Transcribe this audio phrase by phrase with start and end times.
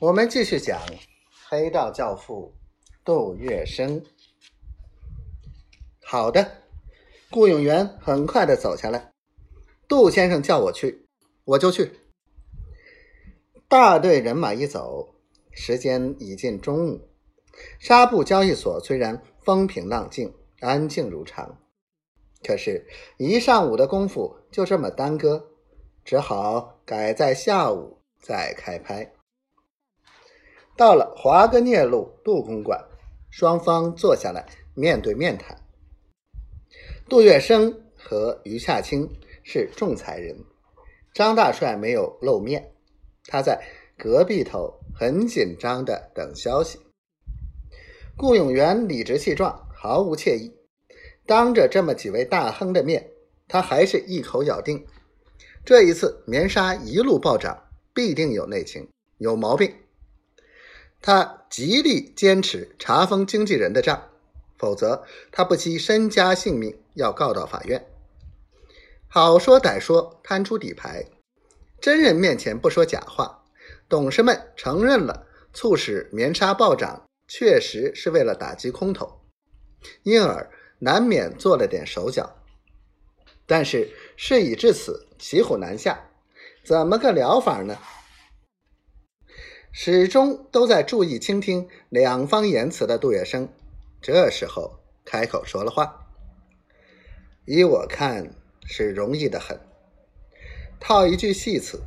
[0.00, 0.80] 我们继续讲
[1.50, 2.54] 黑道教父
[3.04, 4.02] 杜月笙。
[6.02, 6.62] 好的，
[7.30, 9.12] 顾永元很快的走下来。
[9.86, 11.06] 杜先生叫我去，
[11.44, 12.00] 我就去。
[13.68, 15.16] 大队人马一走，
[15.50, 17.10] 时间已近中午。
[17.78, 21.58] 纱布交易所虽然风平浪静、安静如常，
[22.42, 22.86] 可是，
[23.18, 25.50] 一上午的功夫就这么耽搁，
[26.06, 29.12] 只好改在下午再开拍。
[30.80, 32.82] 到了华格涅路杜公馆，
[33.28, 35.54] 双方坐下来面对面谈。
[37.06, 39.06] 杜月笙和余夏清
[39.42, 40.42] 是仲裁人，
[41.12, 42.72] 张大帅没有露面，
[43.26, 43.62] 他在
[43.98, 46.80] 隔壁头很紧张的等消息。
[48.16, 50.50] 顾永元理直气壮，毫无惬意，
[51.26, 53.06] 当着这么几位大亨的面，
[53.46, 54.86] 他还是一口咬定，
[55.62, 58.88] 这一次棉纱一路暴涨，必定有内情，
[59.18, 59.70] 有毛病。
[61.02, 64.08] 他极力坚持查封经纪人的账，
[64.58, 67.86] 否则他不惜身家性命要告到法院。
[69.08, 71.06] 好说歹说，摊出底牌，
[71.80, 73.44] 真人面前不说假话。
[73.88, 79.20] 董事们承认了，促使棉纱暴涨确实是为了打击空头，
[80.04, 82.36] 因而难免做了点手脚。
[83.46, 85.98] 但是事已至此，骑虎难下，
[86.62, 87.76] 怎么个疗法呢？
[89.72, 93.48] 始终都在注意倾听两方言辞的杜月笙，
[94.02, 96.08] 这时候开口说了话
[97.46, 99.60] ：“依我看是容易的很，
[100.80, 101.80] 套一句戏词，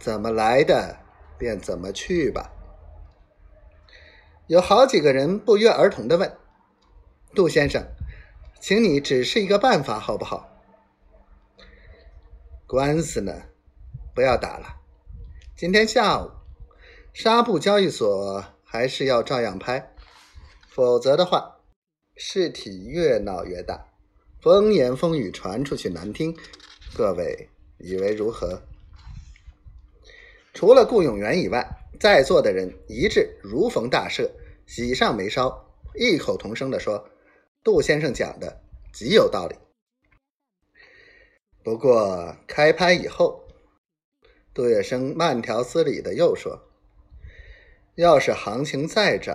[0.00, 0.98] 怎么来的
[1.38, 2.52] 便怎么去吧。”
[4.48, 6.36] 有好几个人不约而同的问
[7.32, 7.86] ：“杜先生，
[8.60, 10.48] 请你指示一个办法好不好？
[12.66, 13.32] 官司呢，
[14.12, 14.80] 不要打了，
[15.56, 16.30] 今天下午。”
[17.18, 19.94] 纱布交易所还是要照样拍，
[20.68, 21.62] 否则的话，
[22.14, 23.86] 事体越闹越大，
[24.38, 26.36] 风言风语传出去难听，
[26.94, 27.48] 各位
[27.78, 28.60] 以为如何？
[30.52, 31.66] 除了顾永元以外，
[31.98, 34.30] 在座的人一致如逢大赦，
[34.66, 35.50] 喜上眉梢，
[35.94, 37.08] 异口同声地说
[37.64, 38.60] ：“杜先生讲的
[38.92, 39.56] 极有道理。”
[41.64, 43.42] 不过开拍以后，
[44.52, 46.64] 杜月笙慢条斯理的又说。
[47.96, 49.34] 要是行情再涨，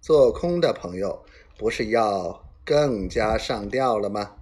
[0.00, 1.24] 做空的朋友
[1.58, 4.36] 不是要更加上吊了吗？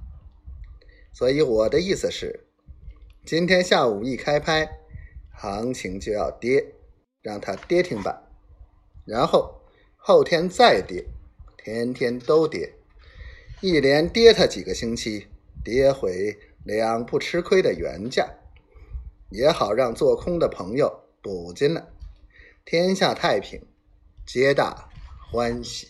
[1.14, 2.46] 所以我的意思是，
[3.24, 4.68] 今天下午一开拍，
[5.32, 6.74] 行情就要跌，
[7.22, 8.28] 让它跌停板，
[9.06, 9.62] 然后
[9.96, 11.06] 后天再跌，
[11.56, 12.74] 天天都跌，
[13.62, 15.28] 一连跌它几个星期，
[15.64, 18.28] 跌回两不吃亏的原价，
[19.30, 21.86] 也好让做空的朋友补进来。
[22.70, 23.58] 天下太平，
[24.26, 24.90] 皆大
[25.32, 25.88] 欢喜。